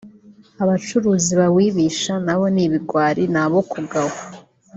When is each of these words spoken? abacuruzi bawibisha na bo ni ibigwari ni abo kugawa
abacuruzi 0.63 1.31
bawibisha 1.39 2.13
na 2.25 2.35
bo 2.39 2.45
ni 2.53 2.61
ibigwari 2.65 3.23
ni 3.33 3.39
abo 3.43 3.59
kugawa 3.71 4.17